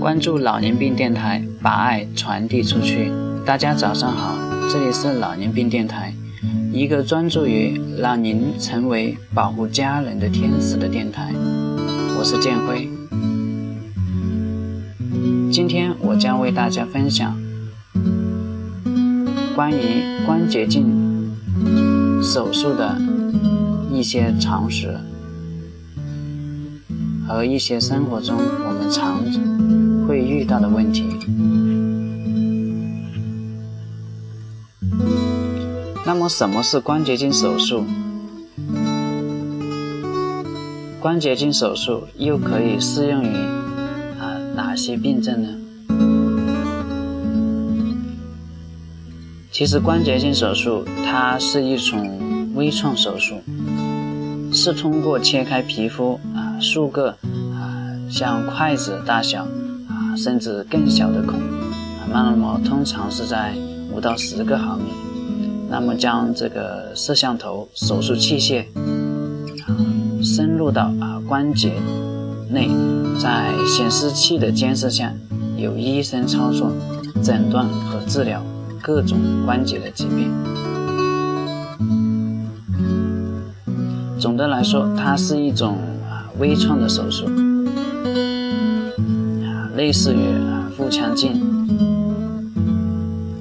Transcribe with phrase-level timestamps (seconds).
[0.00, 3.12] 关注老年病电台，把爱传递出去。
[3.46, 4.36] 大家早上好，
[4.68, 6.12] 这里是老年病电台，
[6.72, 11.32] 一个专注于让您成为保护家人的天使的电台。
[12.18, 12.88] 我是建辉，
[15.52, 17.40] 今天我将为大家分享
[19.54, 21.32] 关于关节镜
[22.20, 23.00] 手术的
[23.92, 24.98] 一些常识
[27.32, 29.22] 和一些生活中我们常。
[30.06, 31.04] 会遇到的问题。
[36.04, 37.84] 那么，什么是关节镜手术？
[41.00, 43.34] 关节镜手术又可以适用于
[44.18, 45.48] 啊哪些病症呢？
[49.50, 53.36] 其实，关节镜手术它是一种微创手术，
[54.52, 60.16] 是通过切开皮肤啊数个啊像筷子大小啊。
[60.16, 63.54] 甚至更小的孔啊，那么通常是在
[63.90, 64.84] 五到十个毫米。
[65.70, 68.66] 那么将这个摄像头手术器械
[69.66, 69.72] 啊
[70.22, 71.72] 深入到啊关节
[72.50, 72.68] 内，
[73.18, 75.14] 在显示器的监视下，
[75.56, 76.70] 由医生操作
[77.22, 78.44] 诊断和治疗
[78.82, 80.30] 各种关节的疾病。
[84.18, 85.78] 总的来说，它是一种
[86.38, 87.26] 微创的手术。
[89.76, 91.40] 类似于啊腹腔镜，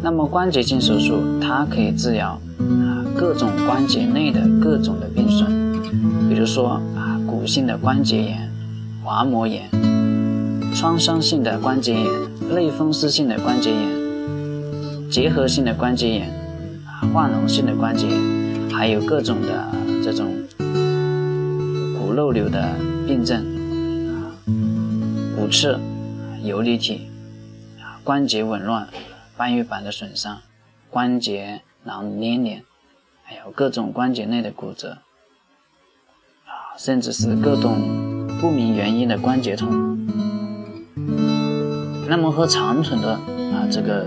[0.00, 5.50] 那么关节镜手术它可以治疗啊各种关节内的各种的病损，
[6.28, 8.50] 比如说啊骨性的关节炎、
[9.02, 9.68] 滑膜炎、
[10.74, 12.06] 创伤性的关节炎、
[12.54, 16.28] 类风湿性的关节炎、结核性的关节炎、
[16.86, 19.68] 啊换脓性的关节炎，还有各种的
[20.04, 20.26] 这种
[22.12, 23.44] 漏流的病症
[24.14, 24.36] 啊
[25.36, 25.80] 骨刺。
[26.44, 27.08] 游离体
[27.78, 28.88] 啊，关节紊乱、
[29.36, 30.40] 半月板的损伤、
[30.90, 32.64] 关节囊粘连，
[33.22, 34.98] 还有各种关节内的骨折
[36.44, 39.70] 啊，甚至是各种不明原因的关节痛。
[42.08, 44.04] 那么和传统的啊这个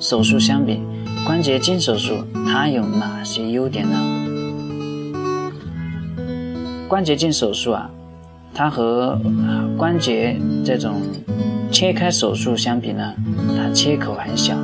[0.00, 0.80] 手术相比，
[1.26, 4.23] 关节镜手术它有哪些优点呢？
[6.94, 7.90] 关节镜手术啊，
[8.54, 9.18] 它和
[9.76, 11.00] 关节这种
[11.68, 13.12] 切开手术相比呢，
[13.56, 14.54] 它切口很小，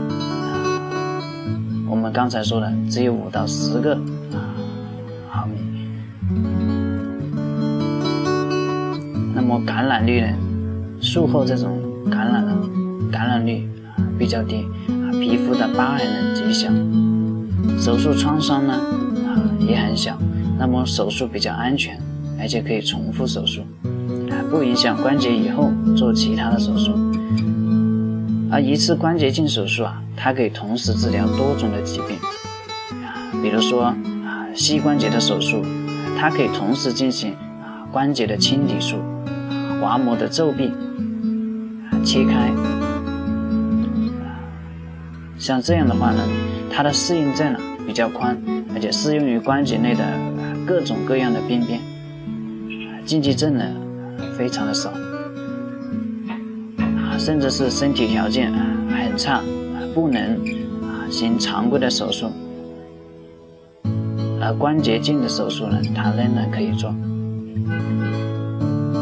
[1.89, 3.99] 我们刚才说的只有五到十个
[5.29, 5.57] 毫米。
[9.35, 10.29] 那么感染率呢？
[11.01, 12.53] 术后这种感染呢，
[13.11, 13.69] 感染率
[14.17, 16.71] 比较低啊，皮肤的疤痕呢极小，
[17.77, 18.75] 手术创伤呢
[19.27, 20.17] 啊也很小，
[20.57, 22.01] 那么手术比较安全，
[22.41, 23.63] 而且可以重复手术。
[24.51, 26.91] 不影响关节以后做其他的手术，
[28.51, 32.17] 而一次关节镜手术啊，它可以同时治疗多种的疾病，
[33.05, 33.97] 啊，比如说啊
[34.53, 35.63] 膝关节的手术，
[36.19, 38.97] 它可以同时进行啊关节的清理术，
[39.81, 40.73] 滑膜的皱壁
[41.91, 42.51] 啊切开，
[45.39, 46.27] 像这样的话呢，
[46.73, 48.37] 它的适应症呢比较宽，
[48.75, 50.03] 而且适用于关节内的
[50.67, 51.81] 各种各样的病变，
[53.11, 53.65] 禁忌症呢。
[54.39, 54.89] 非常的少，
[56.79, 59.41] 啊，甚至是身体条件很差，
[59.93, 60.23] 不能
[60.81, 62.31] 啊行常规的手术，
[64.41, 66.95] 而关节镜的手术呢，它仍然可以做。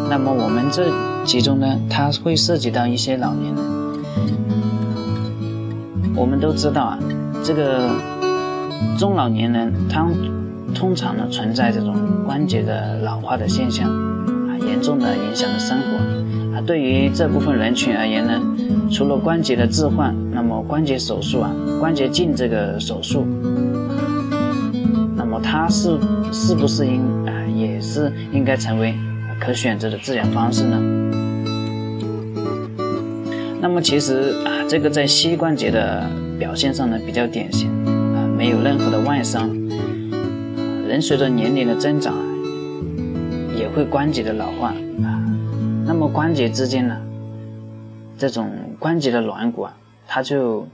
[0.08, 0.90] 那么我们这
[1.26, 3.62] 其中呢，它会涉及到一些老年人。
[6.16, 6.98] 我们都知道啊，
[7.44, 7.90] 这个
[8.98, 10.08] 中老年人他
[10.74, 13.88] 通常呢存在这种关节的老化的现象。
[13.88, 16.60] 啊严重的影响了生活啊！
[16.66, 18.38] 对于这部分人群而言呢，
[18.90, 21.50] 除了关节的置换，那么关节手术啊，
[21.80, 23.24] 关节镜这个手术，
[25.16, 25.96] 那么它是
[26.32, 28.94] 是不是应啊，也是应该成为
[29.40, 30.76] 可选择的治疗方式呢？
[33.60, 36.04] 那么其实啊，这个在膝关节的
[36.38, 39.48] 表现上呢比较典型啊，没有任何的外伤，
[40.88, 42.16] 人随着年龄的增长。
[43.54, 44.68] 也会关节的老化
[45.02, 45.20] 啊，
[45.84, 46.96] 那么关节之间呢，
[48.16, 49.76] 这种关节的软骨啊，
[50.06, 50.66] 它就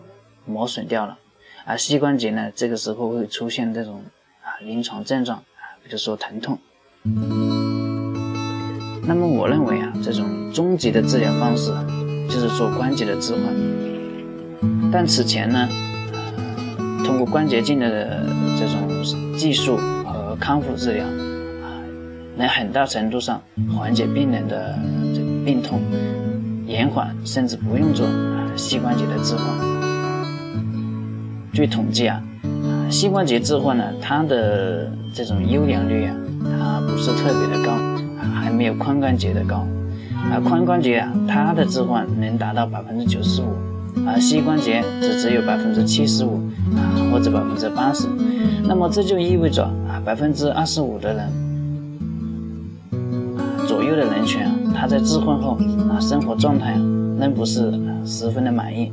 [0.44, 1.16] 磨损掉了，
[1.64, 4.02] 而膝关节呢，这个时候会出现这种
[4.42, 6.58] 啊临床症状啊，比如说疼痛。
[9.06, 11.72] 那么我认为啊，这种终极的治疗方式
[12.28, 13.42] 就是做关节的置换，
[14.92, 15.66] 但此前呢，
[17.02, 18.26] 通过关节镜的
[18.58, 19.02] 这种
[19.38, 19.78] 技术
[20.36, 21.68] 康复治疗啊。
[22.36, 23.40] 能很大程度上
[23.76, 24.76] 缓解病人的
[25.14, 25.80] 这个病痛，
[26.66, 29.46] 延缓，甚至不用做啊膝关节的置换。
[31.52, 36.16] 据统计啊，啊膝关节置换呢，它的这种优良率啊，
[36.58, 37.70] 它不是特别的高
[38.18, 39.64] 啊，还没有髋关节的高。
[40.14, 43.54] 啊，髋关节啊，它的置换能达到百分之九十五，
[44.06, 46.40] 而膝关节则只有百分之七十五
[46.74, 46.80] 啊，
[47.12, 48.08] 或者百分之八十。
[48.66, 49.70] 那么这就意味着，
[50.04, 51.32] 百分之二十五的人
[53.66, 55.58] 左右的人群啊，他在置换后
[55.88, 56.72] 啊，生活状态
[57.18, 57.72] 仍不是
[58.04, 58.92] 十分的满意。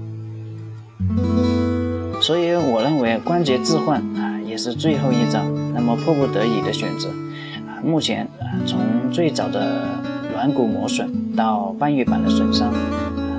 [2.22, 5.44] 所以我认为关节置换啊，也是最后一招，
[5.74, 7.10] 那么迫不得已的选择
[7.68, 7.84] 啊。
[7.84, 8.80] 目前啊，从
[9.12, 9.84] 最早的
[10.34, 11.22] 软骨磨损。
[11.34, 12.74] 到半月板的损伤，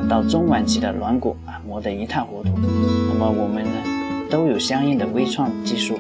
[0.08, 3.70] 到中晚期的软骨啊磨得一塌糊涂，那么我们呢
[4.30, 5.98] 都有相应的微创技术，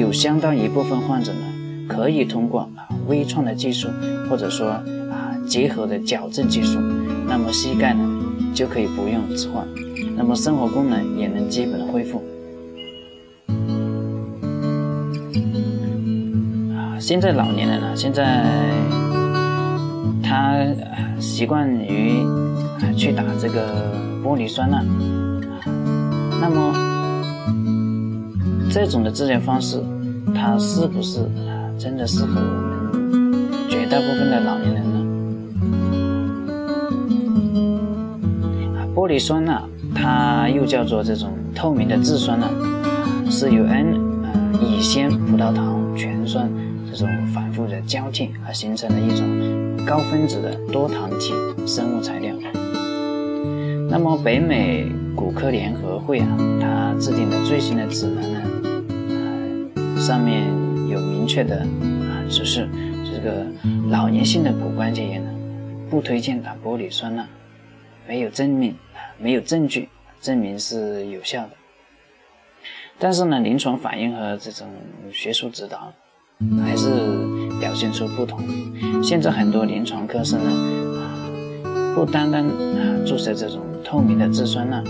[0.00, 1.40] 有相当一部分患者呢
[1.86, 3.88] 可以通过啊微创的技术，
[4.28, 6.80] 或者说啊结合的矫正技术，
[7.28, 8.02] 那么膝盖呢
[8.54, 9.66] 就可以不用置换，
[10.16, 12.22] 那么生活功能也能基本的恢复。
[16.74, 18.44] 啊，现在老年人呢现在。
[20.22, 20.64] 他
[21.18, 22.24] 习惯于
[22.96, 23.92] 去打这个
[24.22, 24.80] 玻璃酸钠，
[26.40, 26.72] 那么
[28.72, 29.82] 这种的治疗方式，
[30.32, 31.28] 它是不是
[31.76, 32.46] 真的适合我
[32.94, 34.96] 们绝大部分的老年人呢？
[38.94, 39.60] 玻璃酸钠，
[39.92, 42.46] 它又叫做这种透明的质酸钠，
[43.28, 43.98] 是由 N
[44.62, 46.48] 乙酰葡萄糖醛酸。
[46.92, 49.24] 这种反复的交替而形成的一种
[49.86, 51.32] 高分子的多糖体
[51.66, 52.34] 生物材料。
[53.88, 54.86] 那么北美
[55.16, 58.40] 骨科联合会啊，它制定的最新的指南呢，
[60.00, 60.48] 上面
[60.88, 62.66] 有明确的啊指示，
[63.04, 63.46] 这个
[63.90, 65.30] 老年性的骨关节炎呢，
[65.90, 67.26] 不推荐打玻璃酸钠，
[68.08, 69.88] 没有证明啊，没有证据
[70.20, 71.50] 证明是有效的。
[72.98, 74.66] 但是呢，临床反应和这种
[75.12, 75.92] 学术指导。
[76.64, 76.88] 还是
[77.60, 78.40] 表现出不同。
[79.02, 80.50] 现在很多临床科室呢，
[80.96, 81.28] 啊，
[81.94, 84.82] 不单单啊注射这种透明的质酸钠，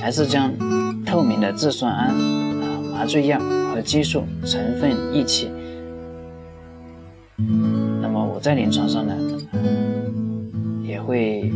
[0.00, 0.52] 还是将
[1.04, 3.36] 透明的质酸胺啊麻醉药
[3.76, 5.50] 和激素成分一起。
[8.00, 9.14] 那么我在临床上呢，
[10.82, 11.52] 也会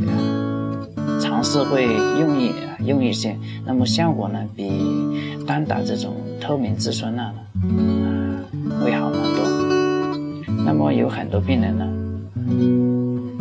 [1.18, 1.84] 尝试会
[2.20, 2.52] 用一
[2.84, 3.34] 用一些，
[3.64, 4.70] 那么效果呢比
[5.46, 7.38] 单打这种透明质酸钠呢。
[8.84, 9.42] 会好蛮多。
[10.66, 11.86] 那么有很多病人呢，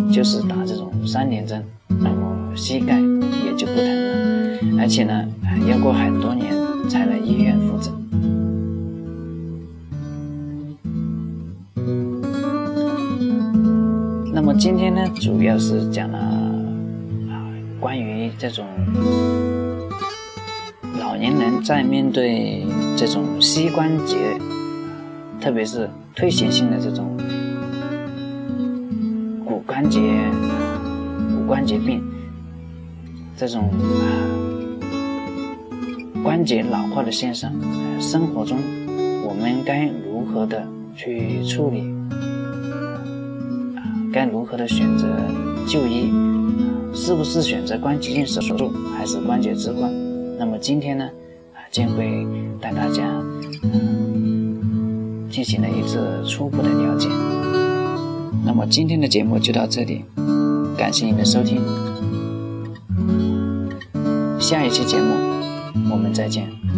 [0.10, 5.28] 就是打这种三联针，那么膝盖也就不疼了，而且呢，
[5.68, 6.54] 要过很多年
[6.90, 7.94] 才来医院复诊。
[14.60, 17.48] 今天呢，主要是讲了啊，
[17.80, 18.68] 关于这种
[21.00, 22.66] 老年人在面对
[22.98, 24.18] 这种膝关节。
[25.40, 27.16] 特别是退行性的这种
[29.46, 30.02] 骨关节、
[31.33, 32.04] 骨关节病，
[33.38, 34.12] 这种啊
[36.22, 37.50] 关节老化的现象，
[38.02, 38.57] 生活中
[39.26, 41.99] 我们该如何的去处理？
[44.11, 45.07] 该如何的选择
[45.68, 46.11] 就医？
[46.94, 49.92] 是不是选择关节镜手术，还是关节置换？
[50.37, 51.06] 那么今天呢，
[51.54, 52.25] 啊，将会
[52.59, 53.04] 带大家。
[55.30, 57.07] 进行了一次初步的了解，
[58.44, 60.04] 那么今天的节目就到这里，
[60.75, 61.61] 感谢您的收听，
[64.39, 65.13] 下一期节目
[65.92, 66.69] 我们再见。